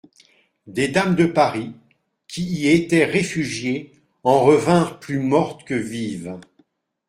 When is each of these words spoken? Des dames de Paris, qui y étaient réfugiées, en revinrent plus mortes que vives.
Des 0.65 0.87
dames 0.87 1.15
de 1.15 1.27
Paris, 1.27 1.73
qui 2.27 2.41
y 2.41 2.69
étaient 2.69 3.05
réfugiées, 3.05 3.91
en 4.23 4.39
revinrent 4.41 4.99
plus 4.99 5.19
mortes 5.19 5.63
que 5.63 5.75
vives. 5.75 6.39